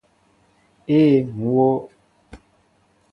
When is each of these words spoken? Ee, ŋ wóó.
Ee, 0.97 1.11
ŋ 1.35 1.39
wóó. 1.53 1.69